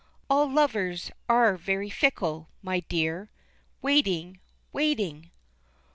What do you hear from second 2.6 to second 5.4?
my dear, Waiting, waiting!